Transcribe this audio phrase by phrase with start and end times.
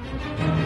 [0.00, 0.61] Música